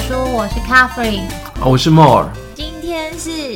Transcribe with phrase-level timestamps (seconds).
[0.00, 1.28] 书，我是 Catherine，
[1.62, 2.39] 我是 More。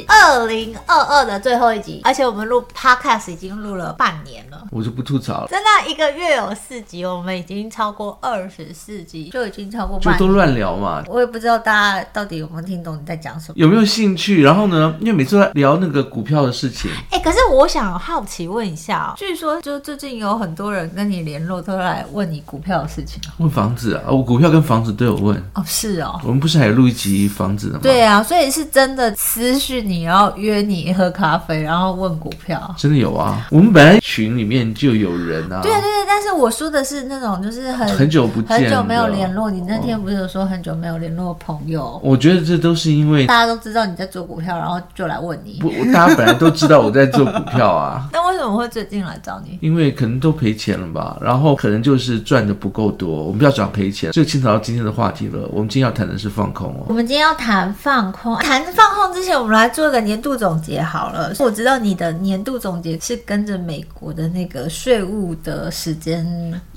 [0.09, 4.67] 二零二二的最后一集，而且我们录 Podcast 已经录了半年了。
[4.71, 10.19] 我就不吐槽了，真的一个月有四集，我们已经超过二十四集，就已经超过半年。
[10.19, 11.04] 就都乱聊嘛。
[11.06, 14.42] 我也不知道大家到底有没有听懂你在讲什么，有没有兴趣？
[14.42, 16.91] 然后呢，因为每次在聊那个股票的事情。
[17.11, 23.20] 哎、欸，可是我想好奇问一下、喔，据说就最近有很多人跟你联络，都来问你股票的事情。
[23.38, 25.37] 问房子啊，我股票跟房子都有问。
[25.54, 26.20] 哦，是哦。
[26.24, 27.80] 我们不是还有录一集房子的吗？
[27.82, 32.74] 对啊，所以是真的私讯你，要约你喝咖啡，然后问股票。
[32.77, 35.60] 真的有啊，我们本来群里面就有人啊。
[35.62, 39.51] 对对对，但是我说的是那种就是很很久不见，很久没有联络。
[39.51, 42.01] 你那天不是有说很久没有联络朋友？
[42.02, 45.60] 我觉得这都是因为大家都知道你在做股票，然后就来问你。
[45.60, 48.09] 不，大家本来都知道我在做股票啊。
[48.12, 49.59] 那为什么会最近来找你？
[49.60, 53.24] 因为可能都赔钱了吧，然后可能就是赚的不够多。
[53.24, 55.48] 我们不要讲赔钱，这个牵扯到今天的话题了。
[55.52, 56.87] 我们今天要谈的是放空哦。
[56.88, 61.32] 我们今天要谈放空，谈放空之前，我们来做个年度总结好了。
[61.40, 66.25] 我知道你的年度总结是跟着美国的那个税务的时间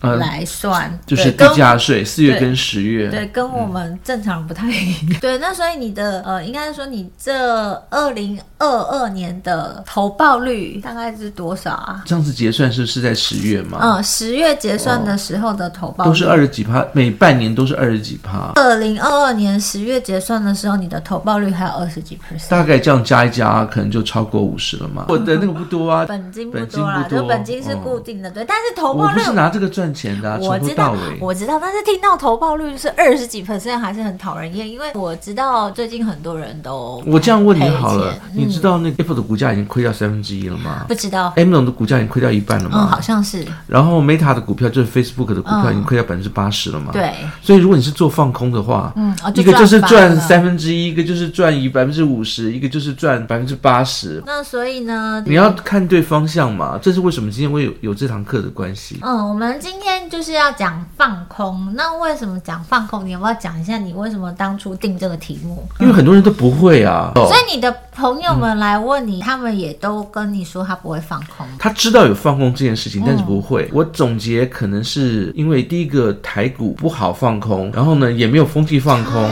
[0.02, 5.10] 来算，嗯、就是地价税四月跟十月，对，跟我们正常不太一样。
[5.12, 12.04] 嗯、 对，那所以你的呃，应该是说你这二零二二年的投报率大概是多少啊？
[12.08, 13.78] 上次结算是是在十月吗？
[13.80, 18.54] 嗯，十月结算的时候的投报都是二十几趴，每半年都是二十几趴。
[18.56, 25.08] 二零二二年十月结算的时候，你的投报率还有二十几 percent，大概这样加一加，可能就超过五十了嘛。
[25.10, 40.86] 我的那个不多啊， 本金不多啦，就本金是固定的，哦、对，但是投报率我不是拿这个赚钱的、啊，我知道，我知道，但是听到投报率是二十几 percent 还是很讨人厌，因为我知道最近很多人都我这样问你好了，嗯、你知道那个 Apple 的股价已经亏掉三分之一了吗？
[40.88, 42.84] 不知道，Amazon 的股价已经亏掉一半了吗？
[42.84, 43.46] 嗯，好像是。
[43.68, 46.94] 然后 Meta 的股票就是 Facebook 的股票已经亏掉百分之八十了嘛？
[46.94, 47.12] 对。
[47.42, 54.22] 所以如果你是做放空的话，嗯，一个就是赚三分之一，一个就是赚一百分之五十，一个就是赚百分之八十。
[54.26, 59.00] 那所以呢，你要看对方向嘛，这是为什么今天会有有这堂课的关系。
[59.02, 61.74] 嗯，我们今天就是要讲放空。
[61.76, 63.06] 那为什么讲放空？
[63.06, 65.68] 你要不要讲一下你为什么当初定这个题目？
[65.80, 67.12] 因为很多人都不会啊。
[67.16, 71.46] 所以你的朋友们来问你，嗯、他们也都跟你说他不会放空。
[71.60, 73.66] 他知道有放空这件事情，但是不会。
[73.66, 79.30] 嗯、我总结可能是因为第一个台股不好放空，然后呢也没有风气放空。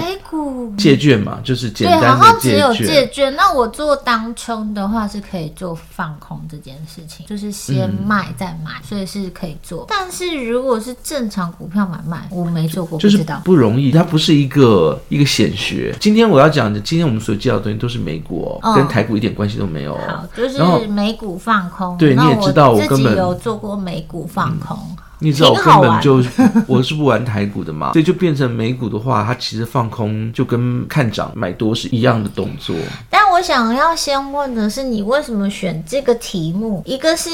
[0.77, 2.59] 借券嘛，就是简单的借券。
[2.59, 3.35] 对，好像只有借券。
[3.35, 9.85] 那我做当冲的话是可以做放空这件事情，就是先卖再买，嗯、所以是可以做。
[9.87, 13.41] 但是如果是正常股票买卖，我没做过，就是不知道。
[13.43, 15.95] 不容易，它不是一个一个显学。
[15.99, 19.95] 今天我要讲的，今天我们所介绍的东西都是美股，哦，跟台股一点关系都没有。
[19.95, 21.97] 好，就是美股放空。
[21.97, 24.77] 对，你也知道，我根本有做过美股放空。
[24.89, 26.21] 嗯你知道我根本就
[26.67, 32.75] 我是不玩台股的嘛，所以就变成美股的话，它其实放空就跟看涨买多是一样的动作。
[33.09, 36.81] 但我想要先问的是，你为什么选这个题目？
[36.85, 37.29] 一个是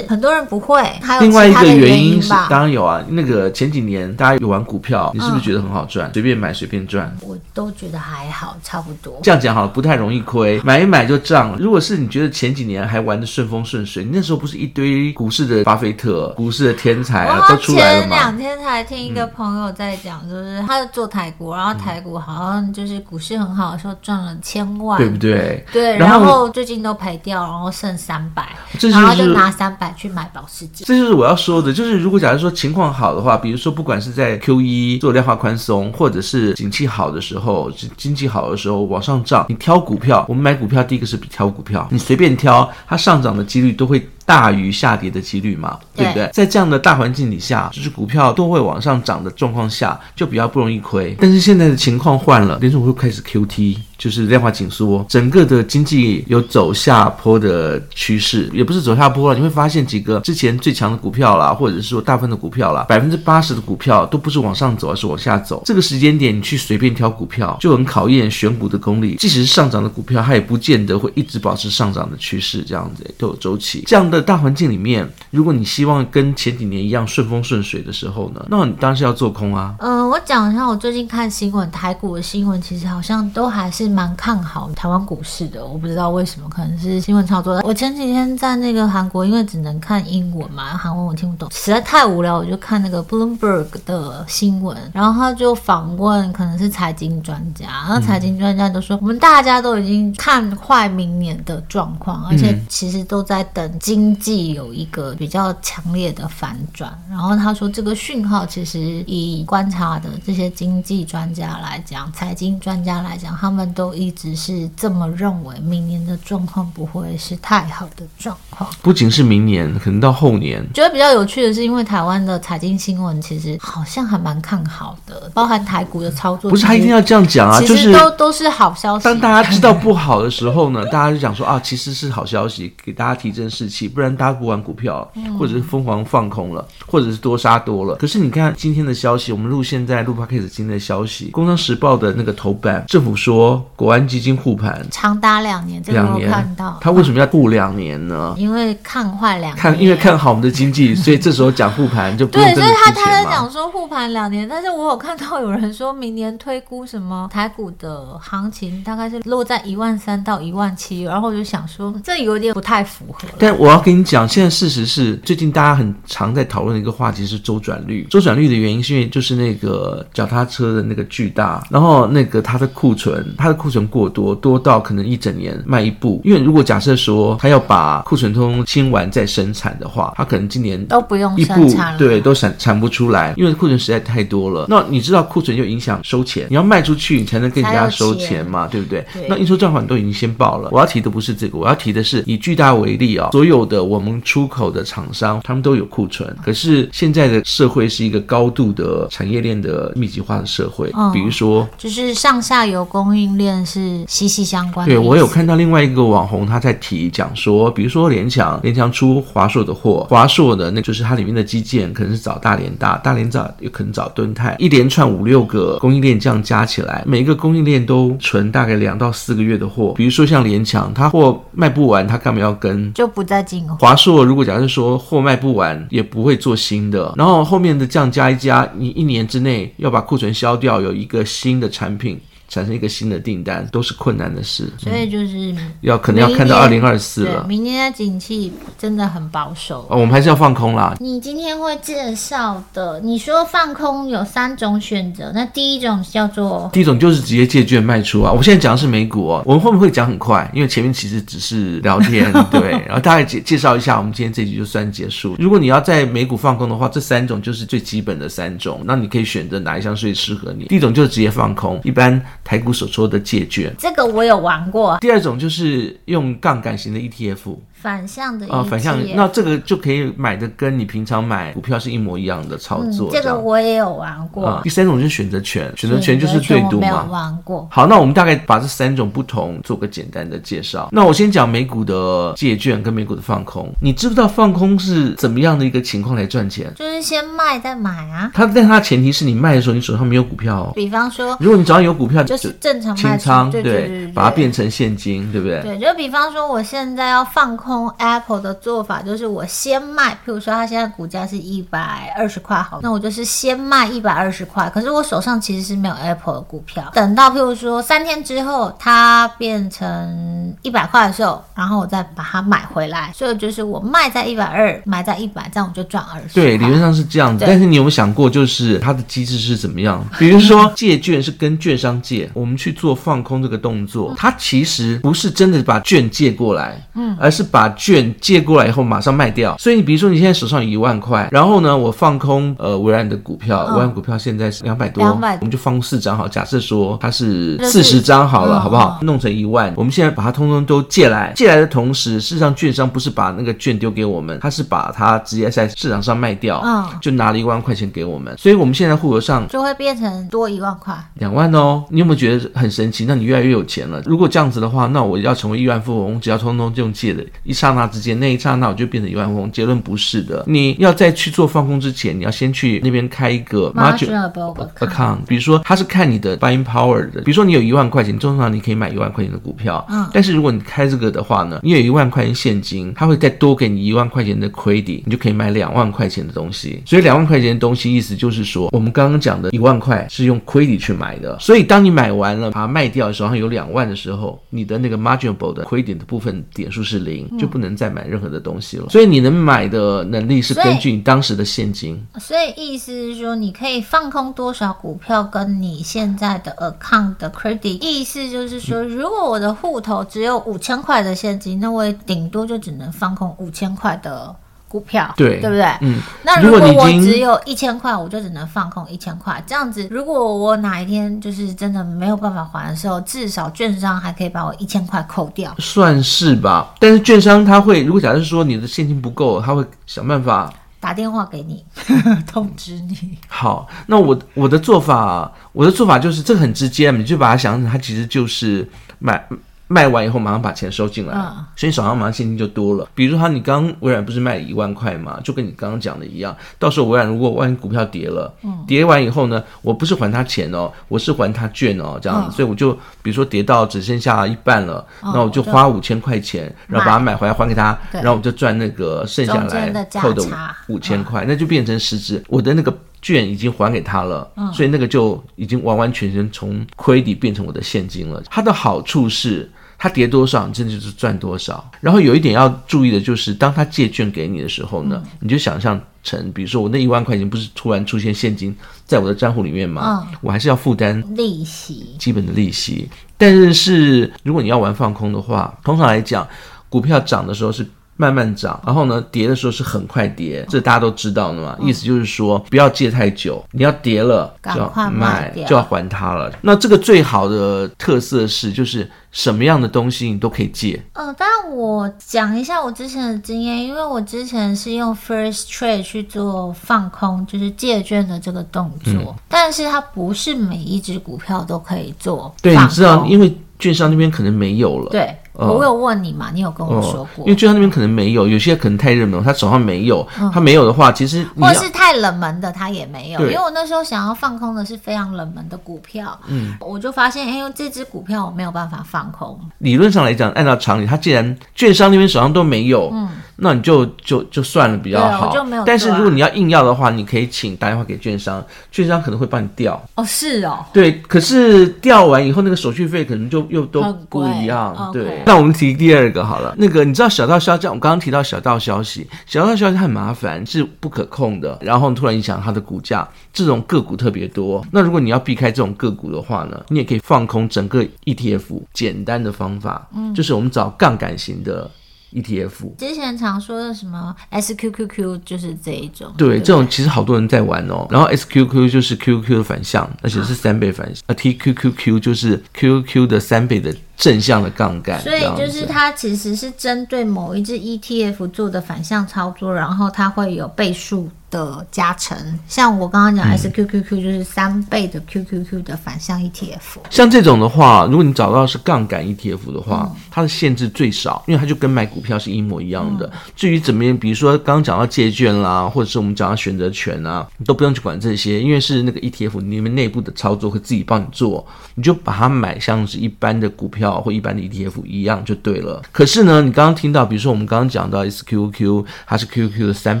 [0.08, 3.04] 很多人不会，还有另外一个原因是，当然有啊。
[3.08, 6.10] 那个前几年大家有玩股票，你是不是觉得很好赚？
[6.12, 7.14] 随便买随便赚？
[7.22, 9.18] 我都觉得还好，差不多。
[9.22, 11.56] 这样讲好了，不太容易亏，买一买就涨。
[11.58, 17.46] 如果是你觉得前几年还玩的顺风顺水，你那时候不是一堆股市的巴菲特、股市的天才啊？
[17.48, 25.49] 都出来了，前两天才听一个朋友在讲，就是他做台股，然后台股好像就是股市很好的时候赚了千万，对不对？
[25.72, 28.48] 对，然后最近都赔掉，然后剩三百，
[28.90, 30.84] 然后就拿三百去买保时捷。
[30.86, 44.06] 这就是我要说的，就是如果假如说情况好的话，比如说不管是在 Q 一做量化宽松，或者是景气好的时候，经济好的时候往上涨，你挑股票，我们买股票第一个是比挑股票，你随便挑，它上涨的几率都会。
[44.30, 46.22] 大于下跌的几率嘛，对不对？
[46.26, 51.16] 对，在这样的大环境底下，就是股票都会往上涨的状况下，就比较不容易亏。
[51.18, 53.78] 但是现在的情况换了，联储会开始 QT。
[54.00, 59.38] 就是量化紧缩，整个的经济有走下坡的趋势，也不是走下坡了。
[59.38, 65.62] 你会发现几个之前最强的股票啦，或者是说大部分的股票啦，百分之八十的股票都不是往上走，而是往下走。
[65.66, 69.16] 这个时间点你去随便挑股票，就很考验选股的功力。
[69.16, 73.84] 即使是上涨的股票，它也不见得会一直保持上涨的趋势，这样子都有周期。
[73.86, 79.74] 这样的大环境里面，如果你希望跟前几年一样顺风顺水的时候呢，那你当然是要做空啊。
[79.78, 83.90] 嗯、我讲一下，我最近看新闻，台股的新闻其实好像都还是。
[83.90, 87.60] 蛮看好台湾股市的，我不知道为什么，可能是新闻操作。
[87.64, 106.92] 我前几天在那个韩国，因为只能看英文嘛，韩文我听不懂，实在太无聊，我就看那个 Bloomberg 的新闻，然后他就访问可能是财经专家，然后财经专家都说，我们大家都已经看坏明年的状况，而且其实都在等今经济有一个比较强烈的反转。
[107.08, 118.68] 然后他说，这个讯号其实以观察的这些经济专家来讲，财经专家来讲，他们都一直是这么认为，明年的状况不会是太好的状况。
[118.82, 120.66] 不仅是明年，可能到后年。
[120.74, 126.50] 觉得比较有趣的是，因为台湾的财经新闻其实好像还蛮看好的，包含台股的操作。
[126.50, 129.04] 不是他一定要这样讲啊，就是都都是好消息。
[129.04, 135.06] 当大家知道不好的时候呢，大家就讲说啊，其实是好消息，给大家提振士气，不然大家不玩股票，
[135.38, 137.96] 或者是疯狂放空了，或者是多杀多了。
[137.96, 146.78] 可是你看今天的消息，我们录现在录 podcast 今天的消息，《工商时报》的那个头版，政府说国安基金护盘长达两年，这个我看到。
[146.80, 148.34] 他为什么要护两年呢？
[148.38, 152.46] 因为看坏两年，看因为看好我们的经济， 所以这时候讲护盘就不用。
[152.46, 163.28] 对，所以他他在讲说护盘两年，但是我有看到有人说明年推估什么台股的行情大概是落在一万三到一万七，然后我就想说这有点不太符合。
[163.38, 168.06] 但我要跟你讲，现在事实是最近大家很常在讨论的一个话题是周转率。
[168.10, 176.20] 周转率的原因是因为就是那个脚踏车的那个巨大，然后那个它的库存，它的库存过多，多到可能一整年卖一部。
[176.24, 181.68] 因为如果假设说它要把库存通清完再生产的话，它可能今年都不用一部，
[181.98, 184.66] 对，都产产不出来，因为库存实在太多了。
[184.68, 189.06] 那你知道库存就影响收钱，你要卖出去，你才能跟人家收钱嘛，钱对不对？
[189.12, 190.68] 对，那应收账款都已经先报了。
[190.72, 196.36] 我要提的不是这个，我要提的是以巨大为例啊、哦，所有的我们出口的厂商，他们都有库存。
[196.44, 204.92] 可是现在的社会是一个高度的产业链的密集化的社会，嗯、比如说，就是上下游供应链是息息相关的。
[204.92, 219.94] 对，我有看到另外一个网红他在提讲说，比如说联强，联强出华硕的货，华硕的那就是它里面的基建可能是找大连大，大连找有可能找敦泰，一连串五六个供应链这样加起来，每一个供应链都存大概两到四个月的货。
[219.94, 222.92] 比如说像联强，他货卖不完，他干嘛要跟？
[222.92, 223.59] 就不再进。
[223.78, 232.20] 华硕如果假设说货卖不完，也不会做新的，然后后面的降加一加，你一年之内要把库存消掉，有一个新的产品。
[232.50, 237.46] 产生一个新的订单都是困难的事，所以就是要可能要看到二零二四了。
[237.48, 240.96] 明年的景气真的很保守，哦，我们还是要放空啦。
[240.98, 248.32] 你今天会介绍的，你说放空有三种选择，那第一种叫做第一种就是直接借券卖出啊。
[248.32, 255.36] 我现在讲的是美股哦，我们会不会讲很快，因为前面其实只是聊天， 对，然后大概介介绍一下，我们今天这集就算结束。
[255.38, 260.64] 如果你要在美股放空的话，这三种就是最基本的三种，那你可以选择哪一项最适合你。
[260.64, 262.20] 第一种就是直接放空，一般。
[262.44, 264.98] 台股所说的借券，这个我有玩过。
[265.00, 267.56] 第二种就是用杠杆型的 ETF。
[267.72, 273.08] 反向的啊、哦，反向，那这个就可以买的跟你平常买股票是一模一样的操作。
[273.08, 274.46] 嗯、这个我也有玩过。
[274.46, 276.80] 啊、第三种就是选择权，选择权就是对赌嘛。
[276.80, 277.66] 没有玩过。
[277.70, 280.90] 好，那我们大概把这三种不同做个简单的介绍。
[280.92, 283.72] 那我先讲美股的借券跟美股的放空。
[283.80, 286.70] 你知不知道放空是怎么样的一个情况来赚钱？
[286.76, 288.30] 就是先卖再买啊。
[288.34, 290.72] 它但它前提是你卖的时候你手上没有股票哦。
[290.74, 295.60] 比方说，如果你手上有股票，就是正常清仓，对对，对，对，对，把它变成现金，对不对？
[295.62, 298.56] 对，就比方说我现在要放空 Apple 的。
[298.60, 304.68] 做法就是我先卖，譬如说它现在股价是一百二十块，好，那我就是先卖一百二十块。
[304.68, 313.10] 可是我手上其实是没有 Apple 的股票，等到譬如说三天之后它变成一百块的时候，然后我再把它买回来。
[313.14, 316.34] 所以就是我卖在一百二，买在一百，这样我就赚二十。
[316.34, 317.44] 对，理论上是这样子。
[317.48, 320.04] 但是你有没有想过，就是它的机制是怎么样？
[320.18, 328.40] 比如说借券是跟券商借，我们去做放空这个动作，它其实不是真的把券借过来，嗯，而是把券借。
[328.40, 338.98] 过来以后马上卖掉，所以你比如说你现在手上有一万块，然后呢，我放空呃微软的股票，微软股票现在是两百多，我们就放四张好，假设说它是四十张好了，好不好？
[339.02, 351.84] 弄成一万，我们现在把它通通都借来，借来的同时，事实上券商不是把那个券丢给我们，他是把它直接在市场上卖掉，嗯，就拿了一万块钱给我们，所以我们现在户头上就会变成多一万块，两万哦。
[351.90, 353.04] 你有没有觉得很神奇？
[353.06, 354.02] 那你越来越有钱了。
[354.04, 358.30] 如果这样子的话，那我要成为亿万富翁，只要通通用借的，一刹那之间那。
[358.30, 360.44] 一刹那我就变成亿万富翁，结论不是的。
[360.46, 365.18] 你要在去做放空之前，你要先去那边开一个 marginable account。
[365.26, 367.20] 比如说，他是看你的 buying power 的。
[367.22, 369.84] 比如说，你有一万块钱，通常你可以买一万块钱的股票。
[369.90, 370.08] 嗯。
[370.12, 376.80] 但是如果你开这个的话呢，你有一万块钱现金，他会再多给你一万块钱的 credit，你就可以买两万块钱的东西。
[376.86, 381.36] 所以两万块钱的东西，意思就是说，我们刚刚讲的一万块是用 credit 去买的。
[381.40, 388.88] 所以当你买买完了把它卖掉，手上有两万的时候，你的那个 marginable 的亏点的部分点数是零，就不能再买任何的东西了。
[388.88, 392.02] 所以你能买的能力是根据你当时的现金。
[392.18, 397.78] 所以意思是说，你可以放空多少股票，跟你现在的 account 的 credit。
[397.82, 404.34] 意思就是说，如果我的户头只有五千块的现金，那我也顶多就只能放空五千块的。
[404.70, 405.64] 股票对对不对？
[405.80, 409.42] 嗯，那如果我只有一千块，我就只能放空一千块。
[409.44, 416.72] 这样子，如果我哪一天就是真的没有办法还的时候，至少券商还可以把我一千块扣掉，算是吧。
[416.78, 421.64] 但是券商他会，如果假设说你的现金不够，他会想办法打电话给你
[422.30, 423.18] 通知你。
[423.26, 428.68] 好，那我我的做法，我的做法就是这个很直接，你就把它想成，它其实就是
[429.00, 429.26] 买。
[429.72, 432.88] 卖完以后马上把钱收进来，嗯、所以你手上马上现金就多了。
[432.92, 436.36] 比如说，他你刚微软不是卖了一万块嘛，就跟你刚刚讲的一样。
[436.58, 442.30] 到时候微软如果万一股票跌了，嗯、跌完以后呢，我不是还他钱哦，我是还他券哦，这样子。
[442.30, 450.20] 嗯、所以我就比如说跌到只剩下一半了，嗯、那我就花五千块钱，然后把它买回来还给他，然后我就赚那个剩下来扣的
[450.66, 458.20] 五千块，嗯、那就变成实质我的那个券已经还给他了，嗯、所以那个就已经完完全全从亏底变成我的现金了。
[458.28, 459.48] 它的好处是。
[459.82, 461.70] 它跌多少，你真的就是赚多少。
[461.80, 470.06] 然后有一点要注意的就是，当他借券给你的时候呢，嗯、你就想象成，比如说我那一万块钱不是突然出现现金在我的账户里面吗？
[470.06, 472.86] 嗯、我还是要负担利息，基本的利息。
[473.16, 476.28] 但是是如果你要玩放空的话，通常来讲，
[476.68, 477.66] 股票涨的时候是。
[478.00, 481.54] 慢慢涨，然后呢，跌的时候是很快跌，这大家都知道的嘛。
[481.60, 486.32] 意思就是说，不要借太久，你要跌了就要卖，就要还它了。
[486.40, 490.82] 那这个最好的特色是，就是什么样的东西你都可以借。
[490.94, 502.34] 呃，但我讲一下我之前的经验，因为我之前是用 First Trade 去做放空，就是借券的这个动作，嗯、但是它不是每一只股票都可以做。
[502.40, 504.88] 对，你知道，因为券商那边可能没有了。
[504.90, 505.14] 对。
[505.48, 506.30] 我有问你嘛？
[506.32, 507.24] 你有跟我说过？
[507.24, 510.06] 因为券商那边可能没有，有些可能太热门，他手上没有。
[510.32, 513.20] 他没有的话，其实或是太冷门的，他也没有。
[513.20, 519.38] 因为我那时候想要放空的是非常冷门的股票，嗯，我就发现，哎呦，这只股票我没有办法放空。
[519.58, 523.08] 理论上来讲，按照常理，他既然券商那边手上都没有，嗯，
[523.40, 525.34] 那你就就就算了比较好。
[525.64, 529.82] 但是如果你要硬要的话，你可以请打电话给券商，券商可能会帮你调。
[529.94, 530.64] 哦，是哦。
[530.72, 534.90] 对，可是调完以后，那个手续费可能就又都不一样。
[534.92, 535.22] 对。
[535.24, 544.64] 那我们提第二个好了，那个你知道小道消息，我刚刚提到小道消息，小道消息很麻烦，是不可控的，然后突然影响它的股价，这种个股特别多。
[544.70, 551.70] 那如果你要避开这种个股的话呢，你也可以放空整个 ETF，简单的方法，嗯，就是我们找杠杆型的。
[552.12, 557.86] ETF 之前常说的什么 SQQQ 就是这一种，对，对这种其实好多人在玩哦。
[557.90, 565.00] 然后 SQQQ 就是 QQQ 的反向，而且是三倍反向，啊，TQQQ 就是 QQQ 的三倍的正向的杠杆。
[565.00, 572.16] 所以就是它其实是针对某一只 ETF 做的反向操作，然后它会有倍数的加成，
[572.48, 576.80] 像我刚刚讲 SQQQ 就是三倍的 QQQ 的反向 ETF。
[576.90, 583.06] 像这种的话，如果你找到是杠杆 ETF 的话，嗯、它的限制最少，因为它就跟买股票是一模一样的。
[583.06, 591.46] 嗯、至于怎么样，比如说刚刚讲到借券啦，或者是我们讲到选择权啊，你都不用去管这些，因为是那个 ETF 你们内部的操作会自己帮你做，
[591.76, 595.80] 你就把它买像是一般的股票或一般的 ETF 一样就对了。
[595.92, 600.00] 可是呢，你刚刚听到，比如说我们刚刚讲到 SQQQ，它是 QQQ 的三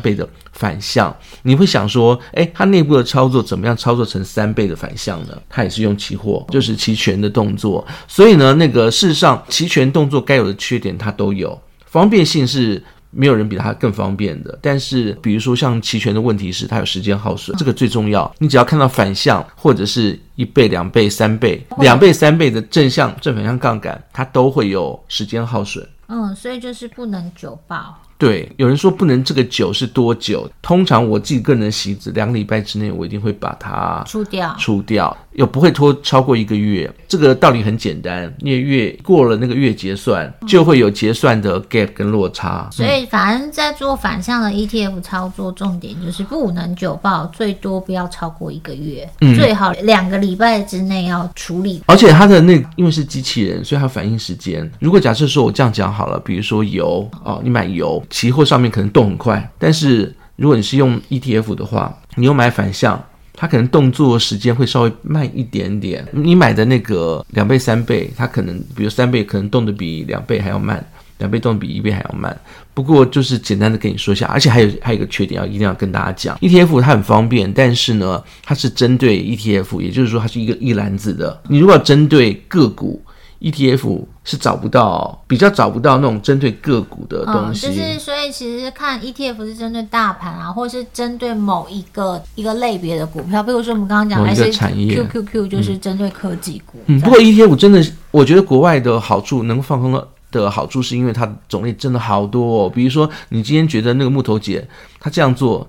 [0.00, 0.28] 倍的
[0.60, 1.16] 反向。
[1.42, 5.36] 你会想说，诶，它内部的操作怎么样操作成三倍的反向呢？
[5.48, 7.84] 它也是用期货，就是期权的动作。
[8.06, 14.58] 所以呢，那个事实上，期权动作该有的缺点它都有，方便性是没有人比它更方便的。
[14.60, 18.30] 但是，比如说像期权的问题是，它有时间耗损，这个最重要。
[18.38, 25.88] 你只要看到反向或者是一倍、两倍、三倍、两倍、三倍的正向正反向杠杆，它都会有时间耗损。
[26.08, 27.96] 嗯，所以就是不能久抱。
[28.20, 30.48] 对，有人说不能这个久是多久？
[30.60, 35.16] 通常我自己个人的习子，两个礼拜之内我一定会把它出掉，出掉。
[35.34, 42.68] 又不会拖超过一个月，这个道理很简单，因为月过了那个月结算，就会有结算的 gap 跟落差。
[42.72, 51.80] 所以，反正在做反向的 ETF 操作，重点就是不能久报，最多不要超过一个月，嗯、最好两个礼拜之内要处理。
[51.86, 54.68] 而且它的那个、因为是机器人，所以它反应时间。
[54.80, 63.02] 如果假设说我这样讲好了，比如说油哦，你买油，期货上面可能动很快，但是如果你是用 ETF 的话，你又买反向。
[63.32, 66.06] 它可能动作时间会稍微慢一点点。
[66.12, 70.84] 你买的那个两倍、三倍，它可能比如三倍可能动的比两倍还要慢，
[71.16, 72.38] 两倍动比一倍还要慢。
[72.74, 81.40] 不过就是简单的跟你说一下，而且还有还有一个缺点要一定要跟大家讲，ETF 它很方便，但是呢，它是针对 ETF，也就是说它是一个一篮子的。
[81.48, 83.02] 你如果针对个股。
[83.40, 87.66] ETF 是找不到，比较找不到那种针对个股的东西。
[87.66, 96.78] 嗯，就是所以其实看 ETF 是针对大盘啊，或者是针对某一个一个类别的股票，比如说我们刚刚讲的一些产业，QQQ 就是针对科技股。
[96.86, 102.70] 嗯，不过 ETF 真的，我觉得国外的好处，能放空的好处是因为它种类真的好多哦。
[102.70, 104.68] 比如说你今天觉得那个木头姐
[104.98, 105.66] 她这样做。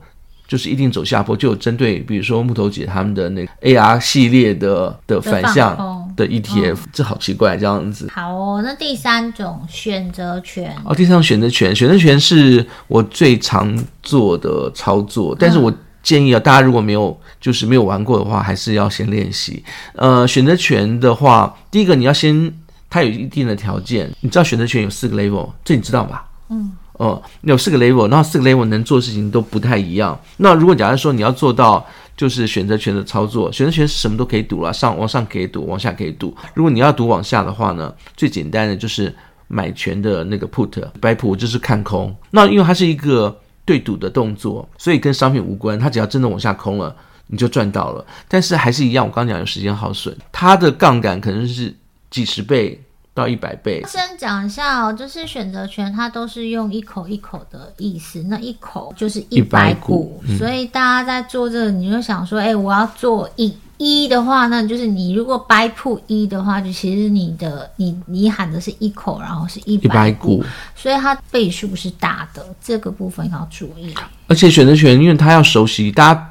[0.48, 5.78] 就是一定走下坡，就有针对，比如说木头姐他们的那个 AR 系列的的反向
[6.16, 8.10] 的 ETF，这好奇怪这样子。
[8.14, 19.64] 好哦，那第三种选择权哦，第三种选择权，选择权是我最常做的操作，但是我建议啊，大家如果没有就是没有玩过的话，还是要先练习。
[19.96, 22.54] 呃，选择权的话，第一个你要先，
[22.90, 26.26] 它有一定的条件，你知道选择权有四个 level，这你知道吧？
[26.50, 26.72] 嗯。
[27.02, 30.16] 哦，有四个 level，然后四个 level 能做的事情都不太一样。
[30.38, 31.84] 那如果假如说你要做到
[32.16, 36.32] 就是选择权的操作，选择权是什么都可以赌了，上往上可以赌，往下可以赌。
[36.54, 39.12] 如果你要赌往下的话呢，最简单的就是
[39.48, 42.16] 买权的那个 put，buy put 就是看空。
[42.30, 45.80] 那因为它是一个对赌的动作，所以跟商品无关。
[45.80, 48.06] 它只要真的往下空了，你就赚到了。
[48.28, 51.76] 但是还是一样，我刚讲有时间耗损，它的杠杆可能是
[52.12, 52.80] 几十倍。
[53.14, 53.84] 到一百倍。
[53.88, 70.44] 先讲一下哦，就是选择权，它都是用一口一口的意思，那一口就是一百股，嗯、所以大家在做这个，你就想说，哎、欸，我要做一一的话，那就是你如果 buy put 一的话，就其实你的你你喊的是一口，然后是一百股，
[70.76, 73.94] 所以它倍数是大的，这个部分要注意。
[74.28, 76.31] 而且选择权，因为它要熟悉，大家。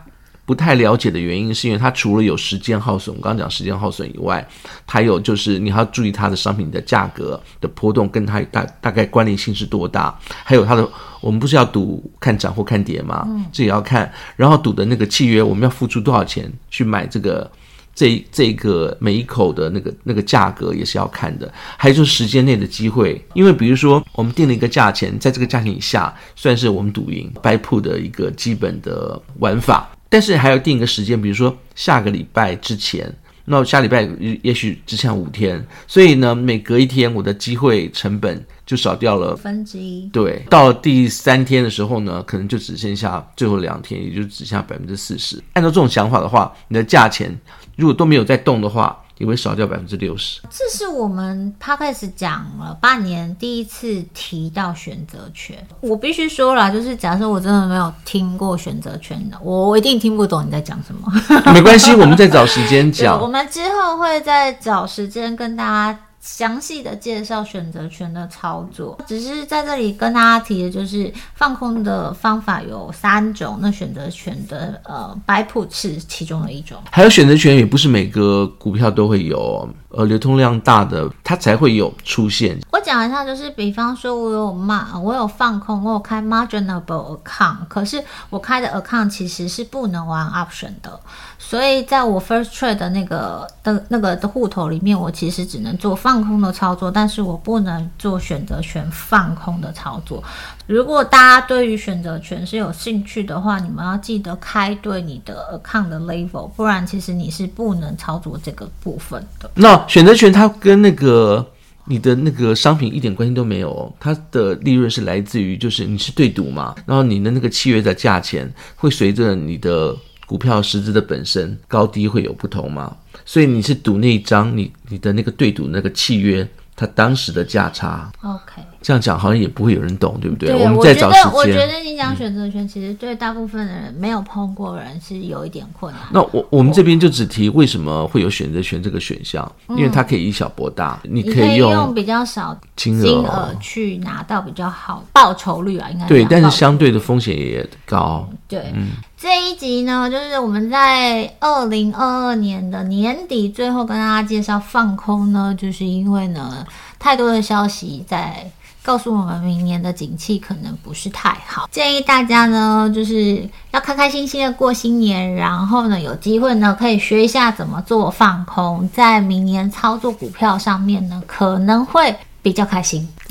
[0.51, 4.45] 不太了解的原因，是因为它除了有时间耗损，我刚刚讲时间耗损以外，
[4.85, 10.85] 还有就是你还要注意它的商品的价格的波动，跟它大大概关联性是多大，还有它的，
[11.21, 13.23] 我们不是要赌看涨或看跌吗？
[13.29, 14.13] 嗯，这也要看。
[14.35, 17.49] 然后赌的那个契约，我们要付出多少钱去买这个
[17.95, 21.49] 这这个每一口的那个那个价格也是要看的。
[21.77, 29.89] 还有就是时间内的机会，因为比如说我们定了一个价钱，在这个价钱以下，算是我们赌赢 buy put 的一个基本的玩法。
[30.11, 33.11] 但是还要定一个时间，比如说下个礼拜之前，
[33.47, 34.07] 那下礼拜
[34.43, 40.07] 也许只剩五天，所以呢，每隔一天我的机会成本就少掉了五分之一。
[40.13, 45.43] 对，到了第三天的时候呢，可能就只剩下最后两天，也就只剩下百分之四十。
[45.55, 47.35] 按照这种想法的话，你的价钱
[47.77, 50.41] 如果都没有在动的话，也会少掉百分之六十。
[50.49, 55.65] 这是我们 Podcast 讲了半年第一次提到选择权。
[55.81, 61.53] 我必须说了，就是假设我真的没有听过选择权的，我一定听不懂你在讲什么。
[61.53, 63.21] 没关系，我们再找时间讲。
[63.21, 65.99] 我们之后会再找时间跟大家。
[66.21, 82.59] 详细的介绍选择权的操作，只是在这里跟大家提的就是放空的方法有三种，那选择权的呃 buy put 是其中的一种，还有选择权也不是每个股票都会有，呃，流通量大的它才会有出现。
[82.71, 90.99] 我讲一下，就是比方说我有 mar 我有放空，我有开 marginable account，可是我开的 account 其实是不能玩 option 的。
[91.39, 100.23] 所以，在我 first trade 的那个的那个的户头里面，我其实只能做放空的操作，但是我不能做选择权放空的操作。
[100.67, 109.51] 如果大家对于选择权是有兴趣的话，你们要记得开对你的 account 的 level，不然其实你是不能操作这个部分的。
[109.55, 111.47] 那选择权它跟那个
[111.87, 119.97] 你的那个商品一点关系都没有，它的利润是来自于就是你是对赌嘛，然后你的那个契约的价钱会随着你的。
[120.31, 128.13] 股票实质的本身高低会有不同嘛，所以你是赌那一张，你你的那个对赌那个契约，它当时的价差。
[128.23, 130.51] OK，这样讲好像也不会有人懂，对不对？
[130.51, 131.33] 对，我们再找时间。
[131.33, 136.03] 我觉得你讲选择权，其实对大部分的人没有碰过人是有一点困难。
[136.13, 148.29] 那我我们这边就只提为什么会有选择权这个选项，因为它可以以小博大，你可以用比较少金额去拿到比较好报酬率啊，应该对，但是相对的风险也高。
[148.49, 148.89] 对，嗯。
[149.23, 156.67] 这一集呢，就是我们在二零二二年的年底，最后跟大家介绍放空呢，就是因为呢，
[156.99, 158.51] 太多的消息在
[158.83, 161.69] 告诉我们，明年的景气可能不是太好。
[161.71, 173.07] 建议大家呢，就是要开开心心的过新年，然后呢，有机会呢，可以学一下怎么做放空，在明年操作股票上面呢，可能会比较开心。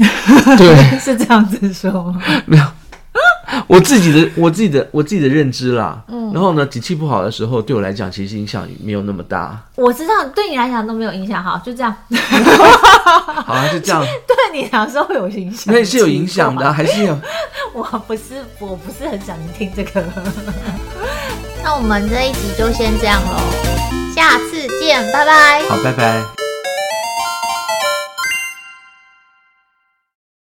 [0.58, 2.22] 对， 是这样子说吗？
[2.46, 2.64] 没有。
[3.68, 6.02] 我自己的我自己的我自己的认知啦。
[6.08, 9.60] 嗯，然后呢，景气不好的时候，对我来讲，其实影响没有那么大。
[9.76, 11.96] 我知道对你来讲都没有影响，哈，就这样。
[13.46, 14.04] 好啊，就这样。
[14.28, 15.74] 对你来说会有影响？
[15.74, 17.20] 那是有影响的，还是有？
[17.74, 20.04] 我不是，我不是很想听这个。
[21.64, 23.40] 那我们这一集就先这样喽，
[24.16, 25.64] 下次见，拜拜。
[25.64, 26.39] 好，拜拜。